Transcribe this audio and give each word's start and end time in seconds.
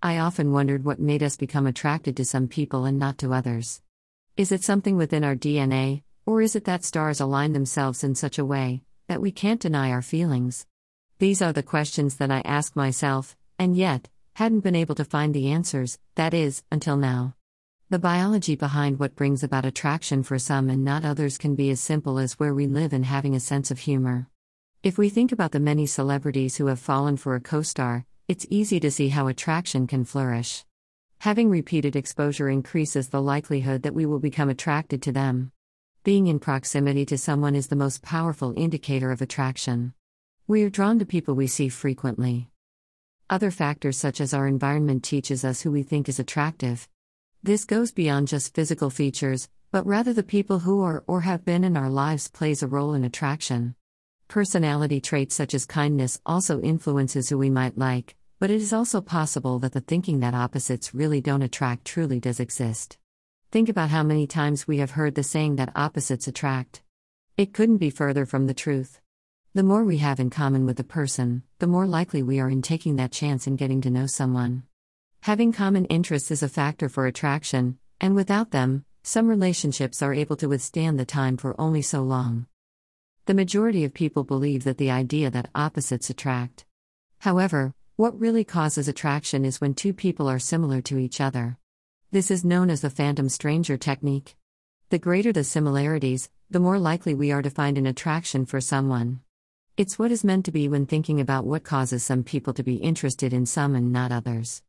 I 0.00 0.18
often 0.18 0.52
wondered 0.52 0.84
what 0.84 1.00
made 1.00 1.24
us 1.24 1.36
become 1.36 1.66
attracted 1.66 2.16
to 2.16 2.24
some 2.24 2.46
people 2.46 2.84
and 2.84 3.00
not 3.00 3.18
to 3.18 3.34
others. 3.34 3.82
Is 4.36 4.52
it 4.52 4.62
something 4.62 4.96
within 4.96 5.24
our 5.24 5.34
DNA, 5.34 6.02
or 6.24 6.40
is 6.40 6.54
it 6.54 6.66
that 6.66 6.84
stars 6.84 7.20
align 7.20 7.52
themselves 7.52 8.04
in 8.04 8.14
such 8.14 8.38
a 8.38 8.44
way 8.44 8.82
that 9.08 9.20
we 9.20 9.32
can't 9.32 9.60
deny 9.60 9.90
our 9.90 10.02
feelings? 10.02 10.66
These 11.18 11.42
are 11.42 11.52
the 11.52 11.64
questions 11.64 12.14
that 12.18 12.30
I 12.30 12.42
ask 12.44 12.76
myself, 12.76 13.36
and 13.58 13.76
yet, 13.76 14.08
hadn't 14.36 14.60
been 14.60 14.76
able 14.76 14.94
to 14.94 15.04
find 15.04 15.34
the 15.34 15.50
answers, 15.50 15.98
that 16.14 16.32
is, 16.32 16.62
until 16.70 16.96
now. 16.96 17.34
The 17.90 17.98
biology 17.98 18.54
behind 18.54 19.00
what 19.00 19.16
brings 19.16 19.42
about 19.42 19.64
attraction 19.64 20.22
for 20.22 20.38
some 20.38 20.70
and 20.70 20.84
not 20.84 21.04
others 21.04 21.38
can 21.38 21.56
be 21.56 21.70
as 21.70 21.80
simple 21.80 22.20
as 22.20 22.38
where 22.38 22.54
we 22.54 22.68
live 22.68 22.92
and 22.92 23.04
having 23.04 23.34
a 23.34 23.40
sense 23.40 23.72
of 23.72 23.80
humor. 23.80 24.28
If 24.84 24.96
we 24.96 25.08
think 25.08 25.32
about 25.32 25.50
the 25.50 25.58
many 25.58 25.86
celebrities 25.86 26.56
who 26.56 26.66
have 26.66 26.78
fallen 26.78 27.16
for 27.16 27.34
a 27.34 27.40
co 27.40 27.62
star, 27.62 28.06
it's 28.28 28.46
easy 28.50 28.78
to 28.78 28.90
see 28.90 29.08
how 29.08 29.26
attraction 29.26 29.86
can 29.86 30.04
flourish. 30.04 30.62
Having 31.20 31.48
repeated 31.48 31.96
exposure 31.96 32.50
increases 32.50 33.08
the 33.08 33.22
likelihood 33.22 33.82
that 33.84 33.94
we 33.94 34.04
will 34.04 34.18
become 34.18 34.50
attracted 34.50 35.00
to 35.00 35.12
them. 35.12 35.50
Being 36.04 36.26
in 36.26 36.38
proximity 36.38 37.06
to 37.06 37.16
someone 37.16 37.56
is 37.56 37.68
the 37.68 37.74
most 37.74 38.02
powerful 38.02 38.52
indicator 38.54 39.10
of 39.10 39.22
attraction. 39.22 39.94
We 40.46 40.62
are 40.62 40.68
drawn 40.68 40.98
to 40.98 41.06
people 41.06 41.34
we 41.34 41.46
see 41.46 41.70
frequently. 41.70 42.50
Other 43.30 43.50
factors 43.50 43.96
such 43.96 44.20
as 44.20 44.34
our 44.34 44.46
environment 44.46 45.04
teaches 45.04 45.42
us 45.42 45.62
who 45.62 45.72
we 45.72 45.82
think 45.82 46.06
is 46.06 46.18
attractive. 46.18 46.86
This 47.42 47.64
goes 47.64 47.92
beyond 47.92 48.28
just 48.28 48.54
physical 48.54 48.90
features, 48.90 49.48
but 49.70 49.86
rather 49.86 50.12
the 50.12 50.22
people 50.22 50.58
who 50.58 50.82
are 50.82 51.02
or 51.06 51.22
have 51.22 51.46
been 51.46 51.64
in 51.64 51.78
our 51.78 51.90
lives 51.90 52.28
plays 52.28 52.62
a 52.62 52.66
role 52.66 52.92
in 52.92 53.04
attraction. 53.04 53.74
Personality 54.28 55.00
traits 55.00 55.34
such 55.34 55.54
as 55.54 55.64
kindness 55.64 56.20
also 56.26 56.60
influences 56.60 57.30
who 57.30 57.38
we 57.38 57.48
might 57.48 57.78
like, 57.78 58.14
but 58.38 58.50
it 58.50 58.60
is 58.60 58.72
also 58.72 59.00
possible 59.00 59.58
that 59.58 59.72
the 59.72 59.80
thinking 59.80 60.20
that 60.20 60.34
opposites 60.34 60.94
really 60.94 61.20
don't 61.20 61.42
attract 61.42 61.84
truly 61.84 62.20
does 62.20 62.38
exist. 62.38 62.96
Think 63.50 63.68
about 63.68 63.90
how 63.90 64.02
many 64.02 64.26
times 64.26 64.68
we 64.68 64.78
have 64.78 64.92
heard 64.92 65.14
the 65.14 65.22
saying 65.22 65.56
that 65.56 65.72
opposites 65.74 66.28
attract. 66.28 66.82
It 67.36 67.52
couldn't 67.52 67.78
be 67.78 67.90
further 67.90 68.26
from 68.26 68.46
the 68.46 68.54
truth. 68.54 69.00
The 69.54 69.62
more 69.62 69.82
we 69.82 69.98
have 69.98 70.20
in 70.20 70.30
common 70.30 70.66
with 70.66 70.78
a 70.78 70.84
person, 70.84 71.42
the 71.58 71.66
more 71.66 71.86
likely 71.86 72.22
we 72.22 72.38
are 72.38 72.50
in 72.50 72.62
taking 72.62 72.96
that 72.96 73.10
chance 73.10 73.46
in 73.46 73.56
getting 73.56 73.80
to 73.80 73.90
know 73.90 74.06
someone. 74.06 74.64
Having 75.22 75.52
common 75.52 75.84
interests 75.86 76.30
is 76.30 76.42
a 76.42 76.48
factor 76.48 76.88
for 76.88 77.06
attraction, 77.06 77.78
and 78.00 78.14
without 78.14 78.50
them, 78.50 78.84
some 79.02 79.26
relationships 79.26 80.02
are 80.02 80.14
able 80.14 80.36
to 80.36 80.48
withstand 80.48 80.98
the 80.98 81.04
time 81.04 81.36
for 81.36 81.60
only 81.60 81.82
so 81.82 82.02
long. 82.02 82.46
The 83.26 83.34
majority 83.34 83.84
of 83.84 83.94
people 83.94 84.22
believe 84.22 84.64
that 84.64 84.78
the 84.78 84.90
idea 84.90 85.30
that 85.30 85.50
opposites 85.54 86.10
attract. 86.10 86.66
However, 87.20 87.74
what 87.98 88.20
really 88.20 88.44
causes 88.44 88.86
attraction 88.86 89.44
is 89.44 89.60
when 89.60 89.74
two 89.74 89.92
people 89.92 90.28
are 90.30 90.38
similar 90.38 90.80
to 90.80 90.98
each 90.98 91.20
other. 91.20 91.58
This 92.12 92.30
is 92.30 92.44
known 92.44 92.70
as 92.70 92.80
the 92.80 92.90
phantom 92.90 93.28
stranger 93.28 93.76
technique. 93.76 94.36
The 94.90 95.00
greater 95.00 95.32
the 95.32 95.42
similarities, 95.42 96.30
the 96.48 96.60
more 96.60 96.78
likely 96.78 97.12
we 97.12 97.32
are 97.32 97.42
to 97.42 97.50
find 97.50 97.76
an 97.76 97.88
attraction 97.88 98.46
for 98.46 98.60
someone. 98.60 99.18
It's 99.76 99.98
what 99.98 100.12
is 100.12 100.22
meant 100.22 100.44
to 100.44 100.52
be 100.52 100.68
when 100.68 100.86
thinking 100.86 101.18
about 101.18 101.44
what 101.44 101.64
causes 101.64 102.04
some 102.04 102.22
people 102.22 102.54
to 102.54 102.62
be 102.62 102.76
interested 102.76 103.32
in 103.32 103.46
some 103.46 103.74
and 103.74 103.92
not 103.92 104.12
others. 104.12 104.62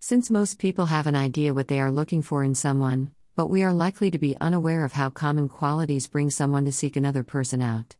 Since 0.00 0.28
most 0.28 0.58
people 0.58 0.86
have 0.86 1.06
an 1.06 1.14
idea 1.14 1.54
what 1.54 1.68
they 1.68 1.78
are 1.78 1.92
looking 1.92 2.20
for 2.20 2.42
in 2.42 2.56
someone, 2.56 3.12
but 3.36 3.46
we 3.46 3.62
are 3.62 3.72
likely 3.72 4.10
to 4.10 4.18
be 4.18 4.36
unaware 4.40 4.84
of 4.84 4.94
how 4.94 5.08
common 5.08 5.48
qualities 5.48 6.08
bring 6.08 6.30
someone 6.30 6.64
to 6.64 6.72
seek 6.72 6.96
another 6.96 7.22
person 7.22 7.62
out. 7.62 7.94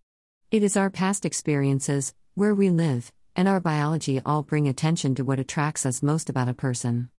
It 0.50 0.64
is 0.64 0.77
our 0.77 0.91
past 0.91 1.25
experiences, 1.25 2.14
where 2.34 2.53
we 2.53 2.69
live, 2.69 3.12
and 3.34 3.48
our 3.48 3.61
biology 3.61 4.20
all 4.25 4.42
bring 4.42 4.69
attention 4.69 5.14
to 5.14 5.25
what 5.25 5.38
attracts 5.38 5.86
us 5.86 6.02
most 6.02 6.28
about 6.28 6.48
a 6.48 6.55
person. 6.55 7.08